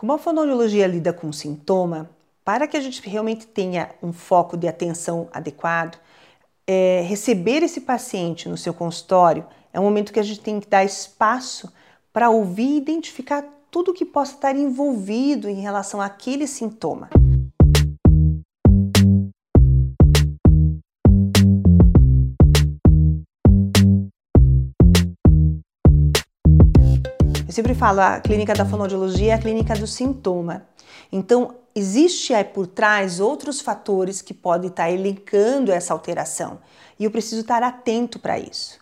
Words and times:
Como 0.00 0.14
a 0.14 0.18
fonoaudiologia 0.18 0.86
lida 0.86 1.12
com 1.12 1.30
sintoma, 1.30 2.08
para 2.42 2.66
que 2.66 2.74
a 2.74 2.80
gente 2.80 3.06
realmente 3.06 3.46
tenha 3.46 3.90
um 4.02 4.14
foco 4.14 4.56
de 4.56 4.66
atenção 4.66 5.28
adequado, 5.30 5.98
é, 6.66 7.04
receber 7.06 7.62
esse 7.62 7.82
paciente 7.82 8.48
no 8.48 8.56
seu 8.56 8.72
consultório 8.72 9.44
é 9.70 9.78
um 9.78 9.82
momento 9.82 10.10
que 10.10 10.18
a 10.18 10.22
gente 10.22 10.40
tem 10.40 10.58
que 10.58 10.66
dar 10.66 10.82
espaço 10.82 11.70
para 12.14 12.30
ouvir 12.30 12.62
e 12.62 12.78
identificar 12.78 13.44
tudo 13.70 13.92
que 13.92 14.06
possa 14.06 14.36
estar 14.36 14.56
envolvido 14.56 15.50
em 15.50 15.60
relação 15.60 16.00
àquele 16.00 16.46
sintoma. 16.46 17.10
Eu 27.50 27.52
sempre 27.52 27.74
falo, 27.74 28.00
a 28.00 28.20
clínica 28.20 28.54
da 28.54 28.64
fonoaudiologia 28.64 29.32
é 29.32 29.34
a 29.34 29.38
clínica 29.38 29.74
do 29.74 29.84
sintoma. 29.84 30.68
Então, 31.10 31.56
existe 31.74 32.32
aí 32.32 32.44
por 32.44 32.68
trás 32.68 33.18
outros 33.18 33.60
fatores 33.60 34.22
que 34.22 34.32
podem 34.32 34.70
estar 34.70 34.88
elencando 34.88 35.72
essa 35.72 35.92
alteração 35.92 36.60
e 36.96 37.04
eu 37.04 37.10
preciso 37.10 37.40
estar 37.40 37.60
atento 37.64 38.20
para 38.20 38.38
isso. 38.38 38.78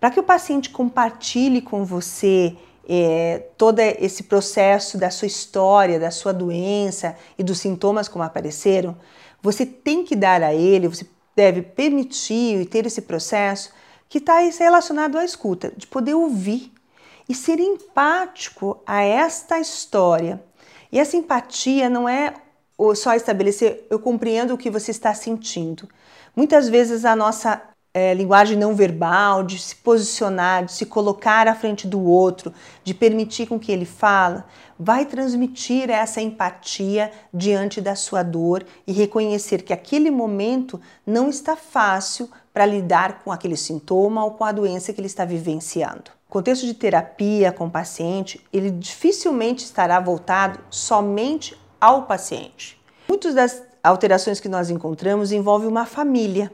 Para 0.00 0.10
que 0.10 0.18
o 0.18 0.22
paciente 0.22 0.70
compartilhe 0.70 1.60
com 1.60 1.84
você 1.84 2.56
é, 2.88 3.48
todo 3.58 3.80
esse 3.80 4.22
processo 4.22 4.96
da 4.96 5.10
sua 5.10 5.26
história, 5.26 6.00
da 6.00 6.10
sua 6.10 6.32
doença 6.32 7.14
e 7.36 7.42
dos 7.42 7.58
sintomas 7.58 8.08
como 8.08 8.24
apareceram, 8.24 8.96
você 9.42 9.66
tem 9.66 10.02
que 10.04 10.16
dar 10.16 10.42
a 10.42 10.54
ele, 10.54 10.88
você 10.88 11.06
deve 11.36 11.60
permitir 11.60 12.62
e 12.62 12.64
ter 12.64 12.86
esse 12.86 13.02
processo 13.02 13.74
que 14.08 14.16
está 14.16 14.38
relacionado 14.38 15.18
à 15.18 15.24
escuta, 15.26 15.70
de 15.76 15.86
poder 15.86 16.14
ouvir 16.14 16.72
e 17.28 17.34
ser 17.34 17.58
empático 17.58 18.82
a 18.86 19.02
esta 19.02 19.58
história. 19.58 20.42
E 20.90 20.98
essa 20.98 21.16
empatia 21.16 21.88
não 21.88 22.08
é 22.08 22.34
só 22.94 23.14
estabelecer 23.14 23.86
eu 23.90 23.98
compreendo 23.98 24.54
o 24.54 24.58
que 24.58 24.70
você 24.70 24.90
está 24.90 25.14
sentindo. 25.14 25.88
Muitas 26.34 26.68
vezes 26.68 27.04
a 27.04 27.16
nossa 27.16 27.62
é, 27.96 28.12
linguagem 28.12 28.58
não 28.58 28.74
verbal, 28.74 29.42
de 29.42 29.58
se 29.58 29.74
posicionar, 29.74 30.66
de 30.66 30.72
se 30.72 30.84
colocar 30.84 31.48
à 31.48 31.54
frente 31.54 31.86
do 31.86 31.98
outro, 32.02 32.52
de 32.84 32.92
permitir 32.92 33.46
com 33.46 33.58
que 33.58 33.72
ele 33.72 33.86
fala, 33.86 34.44
vai 34.78 35.06
transmitir 35.06 35.88
essa 35.88 36.20
empatia 36.20 37.10
diante 37.32 37.80
da 37.80 37.94
sua 37.94 38.22
dor 38.22 38.66
e 38.86 38.92
reconhecer 38.92 39.62
que 39.62 39.72
aquele 39.72 40.10
momento 40.10 40.78
não 41.06 41.30
está 41.30 41.56
fácil 41.56 42.28
para 42.52 42.66
lidar 42.66 43.22
com 43.24 43.32
aquele 43.32 43.56
sintoma 43.56 44.22
ou 44.22 44.32
com 44.32 44.44
a 44.44 44.52
doença 44.52 44.92
que 44.92 45.00
ele 45.00 45.06
está 45.06 45.24
vivenciando. 45.24 46.10
Contexto 46.28 46.66
de 46.66 46.74
terapia 46.74 47.50
com 47.50 47.64
o 47.64 47.70
paciente, 47.70 48.44
ele 48.52 48.70
dificilmente 48.70 49.64
estará 49.64 49.98
voltado 50.00 50.58
somente 50.68 51.58
ao 51.80 52.02
paciente. 52.02 52.78
Muitas 53.08 53.32
das 53.32 53.62
alterações 53.82 54.38
que 54.38 54.50
nós 54.50 54.68
encontramos 54.68 55.32
envolvem 55.32 55.66
uma 55.66 55.86
família. 55.86 56.52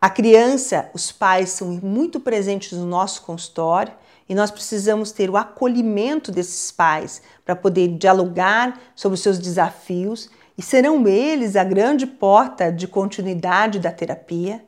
A 0.00 0.08
criança, 0.08 0.88
os 0.94 1.10
pais 1.10 1.50
são 1.50 1.72
muito 1.82 2.20
presentes 2.20 2.70
no 2.78 2.86
nosso 2.86 3.22
consultório 3.22 3.92
e 4.28 4.34
nós 4.34 4.48
precisamos 4.48 5.10
ter 5.10 5.28
o 5.28 5.36
acolhimento 5.36 6.30
desses 6.30 6.70
pais 6.70 7.20
para 7.44 7.56
poder 7.56 7.88
dialogar 7.98 8.78
sobre 8.94 9.16
os 9.16 9.22
seus 9.22 9.40
desafios 9.40 10.30
e 10.56 10.62
serão 10.62 11.04
eles 11.08 11.56
a 11.56 11.64
grande 11.64 12.06
porta 12.06 12.70
de 12.70 12.86
continuidade 12.86 13.80
da 13.80 13.90
terapia. 13.90 14.64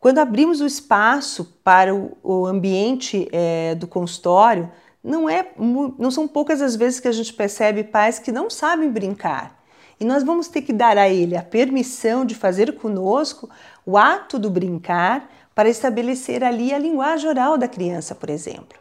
Quando 0.00 0.18
abrimos 0.18 0.60
o 0.60 0.66
espaço 0.66 1.44
para 1.62 1.94
o, 1.94 2.44
ambiente 2.44 3.28
é, 3.30 3.76
do 3.76 3.86
consultório, 3.86 4.68
não, 5.02 5.28
é, 5.28 5.48
não 5.56 6.10
são 6.10 6.26
poucas 6.26 6.60
as 6.60 6.74
vezes 6.74 6.98
que 6.98 7.06
a 7.06 7.12
gente 7.12 7.32
percebe 7.32 7.84
pais 7.84 8.18
que 8.18 8.32
não 8.32 8.50
sabem 8.50 8.90
brincar. 8.90 9.64
E 9.98 10.04
nós 10.04 10.22
vamos 10.22 10.48
ter 10.48 10.62
que 10.62 10.72
dar 10.72 10.98
a 10.98 11.08
ele 11.08 11.36
a 11.36 11.42
permissão 11.42 12.24
de 12.24 12.34
fazer 12.34 12.76
conosco 12.76 13.48
o 13.84 13.96
ato 13.96 14.38
do 14.38 14.50
brincar 14.50 15.30
para 15.54 15.68
estabelecer 15.68 16.44
ali 16.44 16.72
a 16.72 16.78
linguagem 16.78 17.28
oral 17.28 17.56
da 17.56 17.66
criança, 17.66 18.14
por 18.14 18.28
exemplo. 18.28 18.78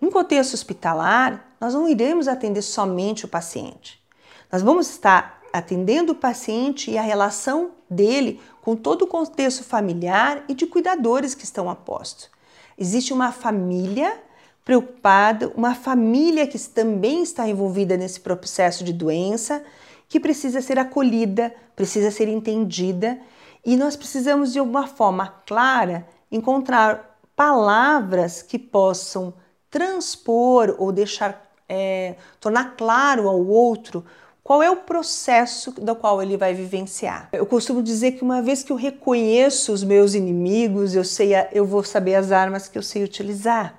Num 0.00 0.10
contexto 0.10 0.54
hospitalar, 0.54 1.52
nós 1.60 1.74
não 1.74 1.88
iremos 1.88 2.26
atender 2.26 2.62
somente 2.62 3.24
o 3.24 3.28
paciente. 3.28 4.02
Nós 4.50 4.62
vamos 4.62 4.88
estar 4.88 5.40
atendendo 5.52 6.12
o 6.12 6.16
paciente 6.16 6.90
e 6.90 6.98
a 6.98 7.02
relação 7.02 7.70
dele 7.88 8.40
com 8.62 8.76
todo 8.76 9.02
o 9.02 9.06
contexto 9.06 9.64
familiar 9.64 10.44
e 10.48 10.54
de 10.54 10.66
cuidadores 10.66 11.34
que 11.34 11.44
estão 11.44 11.70
a 11.70 11.74
posto. 11.74 12.30
Existe 12.76 13.12
uma 13.12 13.32
família 13.32 14.20
preocupada, 14.64 15.50
uma 15.56 15.74
família 15.74 16.46
que 16.46 16.58
também 16.58 17.22
está 17.22 17.48
envolvida 17.48 17.96
nesse 17.96 18.20
processo 18.20 18.84
de 18.84 18.92
doença, 18.92 19.64
que 20.08 20.18
precisa 20.18 20.62
ser 20.62 20.78
acolhida, 20.78 21.54
precisa 21.76 22.10
ser 22.10 22.28
entendida 22.28 23.18
e 23.64 23.76
nós 23.76 23.96
precisamos 23.96 24.52
de 24.52 24.60
uma 24.60 24.86
forma 24.86 25.28
clara 25.46 26.06
encontrar 26.32 27.18
palavras 27.36 28.42
que 28.42 28.58
possam 28.58 29.34
transpor 29.70 30.74
ou 30.78 30.90
deixar 30.90 31.46
é, 31.68 32.14
tornar 32.40 32.76
claro 32.76 33.28
ao 33.28 33.46
outro 33.46 34.04
qual 34.42 34.62
é 34.62 34.70
o 34.70 34.76
processo 34.76 35.72
do 35.72 35.94
qual 35.94 36.22
ele 36.22 36.38
vai 36.38 36.54
vivenciar. 36.54 37.28
Eu 37.34 37.44
costumo 37.44 37.82
dizer 37.82 38.12
que 38.12 38.22
uma 38.22 38.40
vez 38.40 38.62
que 38.62 38.72
eu 38.72 38.76
reconheço 38.76 39.70
os 39.74 39.84
meus 39.84 40.14
inimigos, 40.14 40.94
eu 40.94 41.04
sei, 41.04 41.32
eu 41.52 41.66
vou 41.66 41.84
saber 41.84 42.14
as 42.14 42.32
armas 42.32 42.66
que 42.66 42.78
eu 42.78 42.82
sei 42.82 43.04
utilizar. 43.04 43.78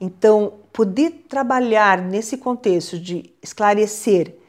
Então, 0.00 0.54
poder 0.72 1.26
trabalhar 1.28 2.00
nesse 2.00 2.38
contexto 2.38 2.98
de 2.98 3.34
esclarecer 3.42 4.39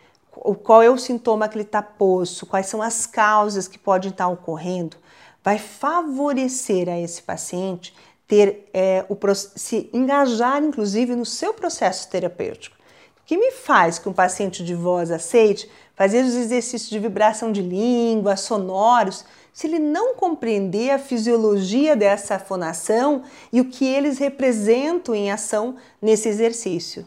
qual 0.63 0.81
é 0.81 0.89
o 0.89 0.97
sintoma 0.97 1.47
que 1.47 1.55
ele 1.55 1.63
está 1.63 1.81
posto, 1.81 2.45
quais 2.45 2.65
são 2.65 2.81
as 2.81 3.05
causas 3.05 3.67
que 3.67 3.77
podem 3.77 4.09
estar 4.09 4.27
ocorrendo, 4.27 4.97
vai 5.43 5.59
favorecer 5.59 6.89
a 6.89 6.99
esse 6.99 7.21
paciente 7.21 7.93
ter 8.27 8.69
é, 8.73 9.05
o, 9.09 9.17
se 9.35 9.89
engajar, 9.93 10.63
inclusive, 10.63 11.15
no 11.15 11.25
seu 11.25 11.53
processo 11.53 12.09
terapêutico. 12.09 12.75
O 13.21 13.25
que 13.25 13.37
me 13.37 13.51
faz 13.51 13.99
que 13.99 14.09
um 14.09 14.13
paciente 14.13 14.63
de 14.63 14.73
voz 14.73 15.11
aceite 15.11 15.69
fazer 15.95 16.23
os 16.23 16.33
exercícios 16.33 16.89
de 16.89 16.97
vibração 16.97 17.51
de 17.51 17.61
língua, 17.61 18.35
sonoros, 18.35 19.23
se 19.53 19.67
ele 19.67 19.79
não 19.79 20.15
compreender 20.15 20.91
a 20.91 20.99
fisiologia 20.99 21.95
dessa 21.95 22.39
fonação 22.39 23.23
e 23.51 23.61
o 23.61 23.65
que 23.65 23.85
eles 23.85 24.17
representam 24.17 25.13
em 25.13 25.29
ação 25.29 25.75
nesse 26.01 26.29
exercício. 26.29 27.05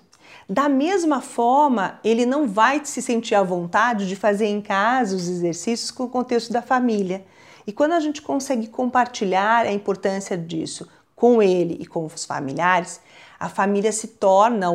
Da 0.49 0.69
mesma 0.69 1.21
forma, 1.21 1.99
ele 2.05 2.27
não 2.27 2.47
vai 2.47 2.85
se 2.85 3.01
sentir 3.01 3.35
à 3.35 3.43
vontade 3.43 4.07
de 4.07 4.15
fazer 4.15 4.47
em 4.47 4.61
casa 4.61 5.17
os 5.17 5.29
exercícios 5.29 5.91
com 5.91 6.05
o 6.05 6.09
contexto 6.09 6.53
da 6.53 6.61
família. 6.61 7.25
E 7.67 7.73
quando 7.73 7.93
a 7.93 8.01
gente 8.01 8.21
consegue 8.21 8.67
compartilhar 8.67 9.65
a 9.65 9.73
importância 9.73 10.37
disso 10.37 10.87
com 11.17 11.43
ele 11.43 11.79
e 11.81 11.87
com 11.87 12.05
os 12.05 12.25
familiares, 12.25 13.01
a 13.41 13.49
família 13.49 13.91
se 13.91 14.09
torna, 14.09 14.67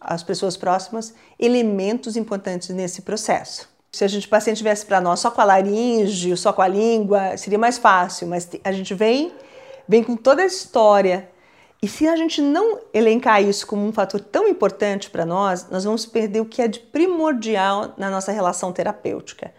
as 0.00 0.22
pessoas 0.22 0.56
próximas, 0.56 1.14
elementos 1.38 2.16
importantes 2.16 2.70
nesse 2.70 3.02
processo. 3.02 3.68
Se 3.92 4.04
a 4.04 4.08
gente, 4.08 4.26
o 4.26 4.30
paciente 4.30 4.58
tivesse 4.58 4.86
para 4.86 5.00
nós 5.00 5.20
só 5.20 5.30
com 5.30 5.40
a 5.40 5.44
laringe, 5.44 6.36
só 6.36 6.52
com 6.52 6.62
a 6.62 6.68
língua, 6.68 7.36
seria 7.36 7.58
mais 7.58 7.78
fácil, 7.78 8.26
mas 8.26 8.48
a 8.64 8.72
gente 8.72 8.94
vem, 8.94 9.32
vem 9.86 10.02
com 10.02 10.16
toda 10.16 10.42
a 10.42 10.46
história 10.46 11.28
e 11.82 11.88
se 11.88 12.08
a 12.08 12.16
gente 12.16 12.40
não 12.40 12.78
elencar 12.92 13.42
isso 13.42 13.66
como 13.66 13.86
um 13.86 13.92
fator 13.92 14.20
tão 14.20 14.48
importante 14.48 15.10
para 15.10 15.26
nós, 15.26 15.68
nós 15.70 15.84
vamos 15.84 16.06
perder 16.06 16.40
o 16.40 16.46
que 16.46 16.62
é 16.62 16.68
de 16.68 16.80
primordial 16.80 17.92
na 17.98 18.08
nossa 18.10 18.32
relação 18.32 18.72
terapêutica. 18.72 19.52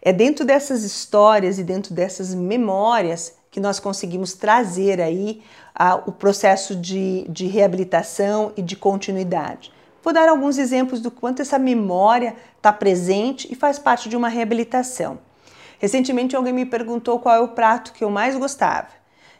É 0.00 0.12
dentro 0.12 0.44
dessas 0.44 0.84
histórias 0.84 1.58
e 1.58 1.64
dentro 1.64 1.92
dessas 1.92 2.34
memórias 2.34 3.34
que 3.50 3.60
nós 3.60 3.78
conseguimos 3.78 4.32
trazer 4.32 5.00
aí 5.00 5.42
o 6.06 6.12
processo 6.12 6.74
de, 6.74 7.26
de 7.28 7.46
reabilitação 7.46 8.52
e 8.56 8.62
de 8.62 8.76
continuidade. 8.76 9.72
Vou 10.02 10.12
dar 10.12 10.28
alguns 10.28 10.58
exemplos 10.58 11.00
do 11.00 11.10
quanto 11.10 11.42
essa 11.42 11.58
memória 11.58 12.34
está 12.56 12.72
presente 12.72 13.46
e 13.50 13.54
faz 13.54 13.78
parte 13.78 14.08
de 14.08 14.16
uma 14.16 14.28
reabilitação. 14.28 15.18
Recentemente 15.78 16.34
alguém 16.34 16.52
me 16.52 16.64
perguntou 16.64 17.18
qual 17.18 17.34
é 17.36 17.40
o 17.40 17.48
prato 17.48 17.92
que 17.92 18.02
eu 18.02 18.10
mais 18.10 18.36
gostava. 18.36 18.88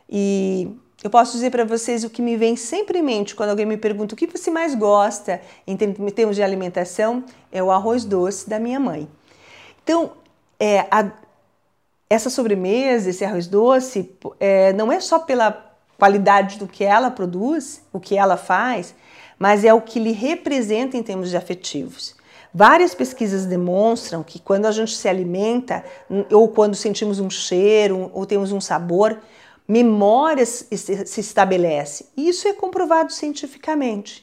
E 0.09 0.77
eu 1.03 1.11
posso 1.11 1.33
dizer 1.33 1.51
para 1.51 1.65
vocês 1.65 2.05
o 2.05 2.11
que 2.11 2.23
me 2.23 2.37
vem 2.37 2.55
sempre 2.57 2.99
em 2.99 3.03
mente 3.03 3.35
quando 3.35 3.51
alguém 3.51 3.67
me 3.67 3.77
pergunta 3.77 4.15
o 4.15 4.17
que 4.17 4.27
você 4.27 4.51
mais 4.51 4.75
gosta 4.75 5.41
em 5.67 5.77
termos 5.77 6.37
de 6.37 6.43
alimentação 6.43 7.25
é 7.51 7.63
o 7.63 7.71
arroz 7.71 8.05
doce 8.05 8.49
da 8.49 8.59
minha 8.59 8.79
mãe. 8.79 9.09
Então, 9.83 10.13
é, 10.61 10.87
a, 10.91 11.11
essa 12.09 12.31
sobremesa, 12.31 13.11
esse 13.11 13.25
arroz 13.25 13.49
doce, 13.49 14.15
é, 14.39 14.73
não 14.75 14.93
é 14.93 15.01
só 15.01 15.19
pela 15.19 15.73
qualidade 15.99 16.59
do 16.59 16.69
que 16.69 16.85
ela 16.85 17.11
produz, 17.11 17.83
o 17.93 17.99
que 17.99 18.17
ela 18.17 18.37
faz, 18.37 18.95
mas 19.39 19.65
é 19.65 19.75
o 19.75 19.81
que 19.81 19.99
lhe 19.99 20.13
representa 20.13 20.97
em 20.97 21.03
termos 21.03 21.31
de 21.31 21.37
afetivos. 21.37 22.15
Várias 22.55 22.95
pesquisas 22.95 23.47
demonstram 23.47 24.23
que 24.23 24.39
quando 24.39 24.67
a 24.67 24.71
gente 24.71 24.95
se 24.95 25.09
alimenta, 25.09 25.83
ou 26.31 26.49
quando 26.49 26.75
sentimos 26.75 27.19
um 27.19 27.31
cheiro, 27.31 28.11
ou 28.13 28.27
temos 28.27 28.53
um 28.53 28.61
sabor, 28.61 29.19
memórias 29.73 30.67
se 30.71 31.21
estabelece. 31.21 32.05
E 32.15 32.29
isso 32.29 32.47
é 32.47 32.53
comprovado 32.53 33.11
cientificamente. 33.11 34.23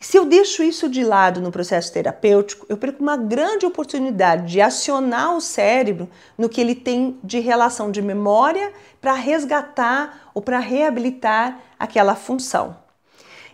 Se 0.00 0.16
eu 0.16 0.24
deixo 0.24 0.64
isso 0.64 0.88
de 0.88 1.04
lado 1.04 1.40
no 1.40 1.52
processo 1.52 1.92
terapêutico, 1.92 2.66
eu 2.68 2.76
perco 2.76 3.00
uma 3.00 3.16
grande 3.16 3.64
oportunidade 3.64 4.50
de 4.50 4.60
acionar 4.60 5.36
o 5.36 5.40
cérebro 5.40 6.08
no 6.36 6.48
que 6.48 6.60
ele 6.60 6.74
tem 6.74 7.20
de 7.22 7.38
relação 7.38 7.88
de 7.92 8.02
memória 8.02 8.72
para 9.00 9.12
resgatar 9.12 10.32
ou 10.34 10.42
para 10.42 10.58
reabilitar 10.58 11.60
aquela 11.78 12.16
função. 12.16 12.76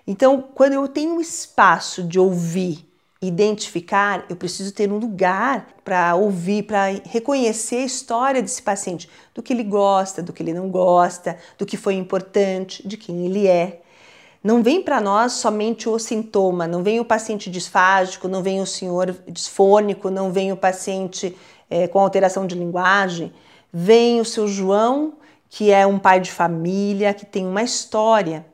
Então, 0.07 0.43
quando 0.55 0.73
eu 0.73 0.89
tenho 0.89 1.21
espaço 1.21 2.03
de 2.03 2.19
ouvir, 2.19 2.89
identificar, 3.21 4.27
eu 4.29 4.37
preciso 4.37 4.73
ter 4.73 4.93
um 4.93 4.99
lugar 4.99 5.67
para 5.85 6.15
ouvir, 6.15 6.65
para 6.65 6.87
reconhecer 7.05 7.77
a 7.77 7.85
história 7.85 8.43
desse 8.43 8.63
paciente, 8.63 9.09
do 9.35 9.43
que 9.43 9.53
ele 9.53 9.65
gosta, 9.65 10.23
do 10.23 10.33
que 10.33 10.43
ele 10.43 10.53
não 10.53 10.69
gosta, 10.69 11.39
do 11.57 11.65
que 11.65 11.77
foi 11.77 11.95
importante, 11.95 12.87
de 12.87 12.97
quem 12.97 13.25
ele 13.25 13.47
é. 13.47 13.81
Não 14.45 14.63
vem 14.63 14.83
para 14.83 15.01
nós 15.01 15.33
somente 15.33 15.89
o 15.89 15.99
sintoma, 15.99 16.69
não 16.69 16.83
vem 16.83 17.01
o 17.01 17.05
paciente 17.05 17.51
disfágico, 17.51 18.29
não 18.29 18.43
vem 18.43 18.61
o 18.61 18.67
senhor 18.67 19.17
disfônico, 19.27 20.11
não 20.11 20.31
vem 20.31 20.53
o 20.53 20.57
paciente 20.57 21.37
é, 21.69 21.89
com 21.89 21.99
alteração 21.99 22.47
de 22.47 22.55
linguagem. 22.55 23.33
Vem 23.73 24.21
o 24.21 24.25
seu 24.25 24.47
João, 24.47 25.15
que 25.51 25.73
é 25.73 25.87
um 25.87 25.99
pai 25.99 26.21
de 26.21 26.31
família, 26.31 27.13
que 27.13 27.27
tem 27.27 27.47
uma 27.47 27.63
história. 27.63 28.47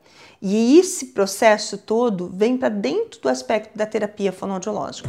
E 0.45 0.77
esse 0.77 1.05
processo 1.05 1.77
todo 1.77 2.29
vem 2.33 2.57
para 2.57 2.67
dentro 2.67 3.21
do 3.21 3.29
aspecto 3.29 3.77
da 3.77 3.85
terapia 3.85 4.29
fonoaudiológica. 4.29 5.07